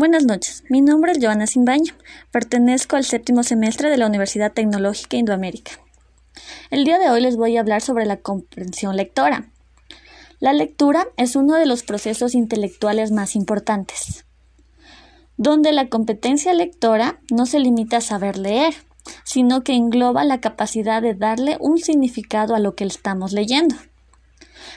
Buenas 0.00 0.24
noches, 0.24 0.64
mi 0.70 0.80
nombre 0.80 1.12
es 1.12 1.18
Joana 1.20 1.46
Simbaño, 1.46 1.92
pertenezco 2.30 2.96
al 2.96 3.04
séptimo 3.04 3.42
semestre 3.42 3.90
de 3.90 3.98
la 3.98 4.06
Universidad 4.06 4.50
Tecnológica 4.50 5.18
Indoamérica. 5.18 5.72
El 6.70 6.86
día 6.86 6.98
de 6.98 7.10
hoy 7.10 7.20
les 7.20 7.36
voy 7.36 7.58
a 7.58 7.60
hablar 7.60 7.82
sobre 7.82 8.06
la 8.06 8.16
comprensión 8.16 8.96
lectora. 8.96 9.50
La 10.38 10.54
lectura 10.54 11.06
es 11.18 11.36
uno 11.36 11.56
de 11.56 11.66
los 11.66 11.82
procesos 11.82 12.34
intelectuales 12.34 13.12
más 13.12 13.36
importantes, 13.36 14.24
donde 15.36 15.70
la 15.70 15.90
competencia 15.90 16.54
lectora 16.54 17.20
no 17.30 17.44
se 17.44 17.60
limita 17.60 17.98
a 17.98 18.00
saber 18.00 18.38
leer, 18.38 18.72
sino 19.24 19.62
que 19.64 19.74
engloba 19.74 20.24
la 20.24 20.40
capacidad 20.40 21.02
de 21.02 21.12
darle 21.12 21.58
un 21.60 21.76
significado 21.76 22.54
a 22.54 22.58
lo 22.58 22.74
que 22.74 22.84
estamos 22.84 23.32
leyendo. 23.32 23.76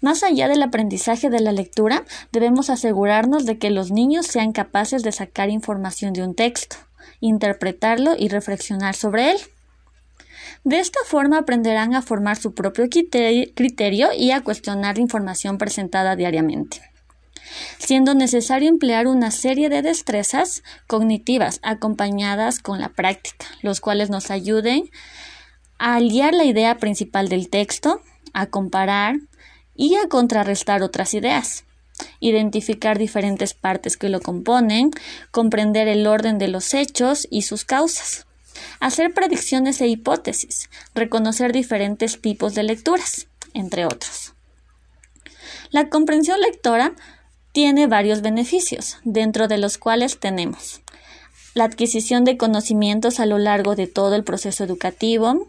Más 0.00 0.22
allá 0.22 0.48
del 0.48 0.62
aprendizaje 0.62 1.30
de 1.30 1.40
la 1.40 1.52
lectura, 1.52 2.04
debemos 2.32 2.70
asegurarnos 2.70 3.46
de 3.46 3.58
que 3.58 3.70
los 3.70 3.90
niños 3.90 4.26
sean 4.26 4.52
capaces 4.52 5.02
de 5.02 5.12
sacar 5.12 5.50
información 5.50 6.12
de 6.12 6.22
un 6.22 6.34
texto, 6.34 6.76
interpretarlo 7.20 8.14
y 8.18 8.28
reflexionar 8.28 8.94
sobre 8.94 9.30
él. 9.30 9.38
De 10.64 10.80
esta 10.80 11.00
forma 11.06 11.38
aprenderán 11.38 11.94
a 11.94 12.02
formar 12.02 12.36
su 12.36 12.54
propio 12.54 12.88
criterio 12.88 14.12
y 14.12 14.30
a 14.32 14.42
cuestionar 14.42 14.96
la 14.96 15.02
información 15.02 15.58
presentada 15.58 16.16
diariamente 16.16 16.82
siendo 17.78 18.14
necesario 18.14 18.68
emplear 18.68 19.06
una 19.06 19.30
serie 19.30 19.68
de 19.68 19.82
destrezas 19.82 20.62
cognitivas 20.86 21.60
acompañadas 21.62 22.60
con 22.60 22.80
la 22.80 22.90
práctica, 22.90 23.46
los 23.62 23.80
cuales 23.80 24.10
nos 24.10 24.30
ayuden 24.30 24.90
a 25.78 25.96
aliar 25.96 26.34
la 26.34 26.44
idea 26.44 26.78
principal 26.78 27.28
del 27.28 27.48
texto, 27.48 28.00
a 28.32 28.46
comparar, 28.46 29.16
y 29.76 29.96
a 29.96 30.08
contrarrestar 30.08 30.82
otras 30.82 31.14
ideas, 31.14 31.64
identificar 32.20 32.98
diferentes 32.98 33.54
partes 33.54 33.96
que 33.96 34.08
lo 34.08 34.20
componen, 34.20 34.90
comprender 35.30 35.88
el 35.88 36.06
orden 36.06 36.38
de 36.38 36.48
los 36.48 36.74
hechos 36.74 37.26
y 37.30 37.42
sus 37.42 37.64
causas, 37.64 38.26
hacer 38.80 39.12
predicciones 39.12 39.80
e 39.80 39.88
hipótesis, 39.88 40.70
reconocer 40.94 41.52
diferentes 41.52 42.20
tipos 42.20 42.54
de 42.54 42.62
lecturas, 42.62 43.28
entre 43.54 43.86
otros. 43.86 44.34
La 45.70 45.88
comprensión 45.88 46.40
lectora 46.40 46.94
tiene 47.52 47.86
varios 47.86 48.22
beneficios, 48.22 48.98
dentro 49.04 49.48
de 49.48 49.58
los 49.58 49.78
cuales 49.78 50.18
tenemos 50.18 50.80
la 51.56 51.64
adquisición 51.64 52.24
de 52.24 52.36
conocimientos 52.36 53.18
a 53.18 53.24
lo 53.24 53.38
largo 53.38 53.76
de 53.76 53.86
todo 53.86 54.14
el 54.14 54.24
proceso 54.24 54.62
educativo, 54.62 55.48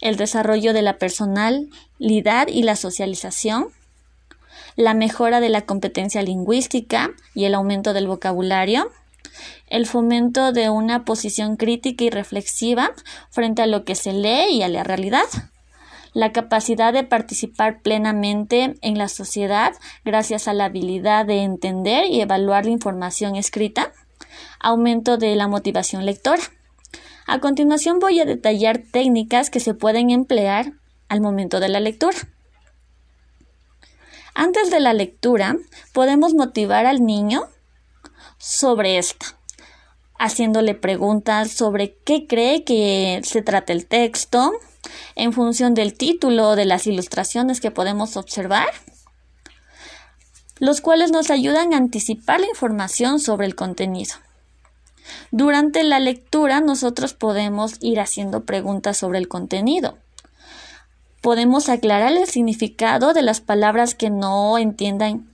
el 0.00 0.16
desarrollo 0.16 0.72
de 0.72 0.82
la 0.82 0.98
personalidad 0.98 2.48
y 2.48 2.62
la 2.62 2.76
socialización, 2.76 3.68
la 4.76 4.94
mejora 4.94 5.40
de 5.40 5.48
la 5.48 5.62
competencia 5.62 6.22
lingüística 6.22 7.10
y 7.34 7.44
el 7.44 7.54
aumento 7.54 7.92
del 7.92 8.08
vocabulario, 8.08 8.90
el 9.68 9.86
fomento 9.86 10.52
de 10.52 10.70
una 10.70 11.04
posición 11.04 11.56
crítica 11.56 12.04
y 12.04 12.10
reflexiva 12.10 12.92
frente 13.30 13.62
a 13.62 13.66
lo 13.66 13.84
que 13.84 13.94
se 13.94 14.12
lee 14.12 14.52
y 14.52 14.62
a 14.62 14.68
la 14.68 14.84
realidad, 14.84 15.26
la 16.12 16.32
capacidad 16.32 16.92
de 16.92 17.02
participar 17.02 17.80
plenamente 17.82 18.76
en 18.82 18.98
la 18.98 19.08
sociedad 19.08 19.72
gracias 20.04 20.46
a 20.46 20.54
la 20.54 20.66
habilidad 20.66 21.26
de 21.26 21.42
entender 21.42 22.06
y 22.06 22.20
evaluar 22.20 22.64
la 22.64 22.70
información 22.70 23.34
escrita, 23.36 23.92
aumento 24.60 25.18
de 25.18 25.34
la 25.34 25.48
motivación 25.48 26.06
lectora. 26.06 26.42
A 27.26 27.40
continuación 27.40 28.00
voy 28.00 28.20
a 28.20 28.26
detallar 28.26 28.78
técnicas 28.78 29.48
que 29.48 29.60
se 29.60 29.74
pueden 29.74 30.10
emplear 30.10 30.72
al 31.08 31.20
momento 31.20 31.58
de 31.58 31.68
la 31.68 31.80
lectura. 31.80 32.16
Antes 34.34 34.70
de 34.70 34.80
la 34.80 34.92
lectura, 34.92 35.56
podemos 35.92 36.34
motivar 36.34 36.86
al 36.86 37.04
niño 37.04 37.48
sobre 38.36 38.98
esta, 38.98 39.38
haciéndole 40.18 40.74
preguntas 40.74 41.52
sobre 41.52 41.96
qué 42.04 42.26
cree 42.26 42.64
que 42.64 43.20
se 43.22 43.42
trata 43.42 43.72
el 43.72 43.86
texto, 43.86 44.52
en 45.14 45.32
función 45.32 45.72
del 45.74 45.94
título 45.94 46.50
o 46.50 46.56
de 46.56 46.66
las 46.66 46.86
ilustraciones 46.86 47.60
que 47.60 47.70
podemos 47.70 48.16
observar, 48.16 48.68
los 50.58 50.80
cuales 50.80 51.10
nos 51.10 51.30
ayudan 51.30 51.72
a 51.72 51.78
anticipar 51.78 52.40
la 52.40 52.48
información 52.48 53.20
sobre 53.20 53.46
el 53.46 53.54
contenido. 53.54 54.14
Durante 55.36 55.82
la 55.82 55.98
lectura 55.98 56.60
nosotros 56.60 57.12
podemos 57.12 57.74
ir 57.80 57.98
haciendo 57.98 58.44
preguntas 58.44 58.98
sobre 58.98 59.18
el 59.18 59.26
contenido. 59.26 59.98
Podemos 61.22 61.68
aclarar 61.68 62.12
el 62.12 62.28
significado 62.28 63.12
de 63.14 63.22
las 63.22 63.40
palabras 63.40 63.96
que 63.96 64.10
no 64.10 64.58
entiendan, 64.58 65.28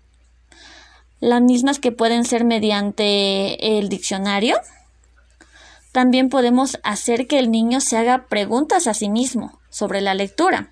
las 1.21 1.43
mismas 1.43 1.79
que 1.79 1.93
pueden 1.93 2.25
ser 2.25 2.45
mediante 2.45 3.77
el 3.79 3.91
diccionario. 3.91 4.57
También 5.93 6.31
podemos 6.31 6.79
hacer 6.83 7.27
que 7.27 7.39
el 7.39 7.51
niño 7.51 7.83
se 7.83 7.99
haga 7.99 8.25
preguntas 8.27 8.87
a 8.87 8.95
sí 8.95 9.11
mismo 9.11 9.61
sobre 9.69 10.01
la 10.01 10.15
lectura. 10.15 10.71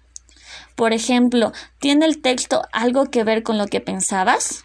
Por 0.75 0.95
ejemplo, 0.95 1.53
¿tiene 1.81 2.07
el 2.07 2.23
texto 2.23 2.63
algo 2.73 3.11
que 3.11 3.25
ver 3.25 3.43
con 3.43 3.59
lo 3.59 3.67
que 3.67 3.83
pensabas? 3.83 4.65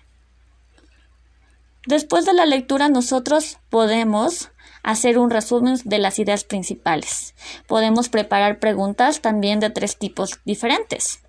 Después 1.85 2.25
de 2.25 2.33
la 2.33 2.45
lectura 2.45 2.87
nosotros 2.87 3.59
podemos 3.69 4.51
hacer 4.83 5.17
un 5.17 5.29
resumen 5.29 5.77
de 5.83 5.97
las 5.97 6.17
ideas 6.17 6.45
principales. 6.45 7.35
Podemos 7.67 8.09
preparar 8.09 8.59
preguntas 8.59 9.21
también 9.21 9.59
de 9.59 9.69
tres 9.69 9.97
tipos 9.97 10.39
diferentes. 10.45 11.21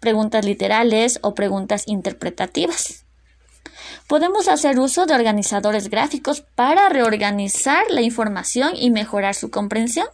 Preguntas 0.00 0.44
literales 0.44 1.18
o 1.22 1.34
preguntas 1.34 1.84
interpretativas. 1.86 3.04
Podemos 4.08 4.48
hacer 4.48 4.80
uso 4.80 5.06
de 5.06 5.14
organizadores 5.14 5.88
gráficos 5.90 6.40
para 6.40 6.88
reorganizar 6.88 7.84
la 7.90 8.02
información 8.02 8.72
y 8.74 8.90
mejorar 8.90 9.34
su 9.34 9.50
comprensión. 9.50 10.08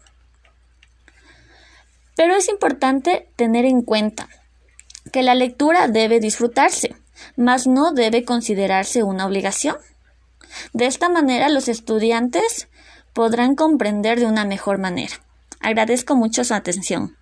Pero 2.14 2.34
es 2.34 2.48
importante 2.48 3.30
tener 3.36 3.64
en 3.64 3.82
cuenta 3.82 4.28
que 5.12 5.22
la 5.22 5.34
lectura 5.34 5.88
debe 5.88 6.20
disfrutarse 6.20 6.94
mas 7.36 7.66
no 7.66 7.92
debe 7.92 8.24
considerarse 8.24 9.02
una 9.02 9.26
obligación. 9.26 9.76
De 10.72 10.86
esta 10.86 11.08
manera 11.08 11.48
los 11.48 11.68
estudiantes 11.68 12.68
podrán 13.12 13.54
comprender 13.54 14.20
de 14.20 14.26
una 14.26 14.44
mejor 14.44 14.78
manera. 14.78 15.14
Agradezco 15.60 16.16
mucho 16.16 16.44
su 16.44 16.54
atención. 16.54 17.16